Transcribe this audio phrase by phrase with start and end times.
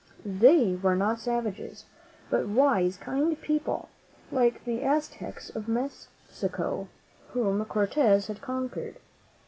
[0.25, 1.85] They were not savages,
[2.31, 3.87] but wise, kind people
[4.31, 6.87] like the Aztecs of Mexico,
[7.33, 8.95] whom Cortez had conquered.